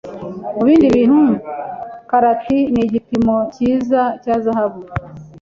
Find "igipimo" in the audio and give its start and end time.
2.85-3.35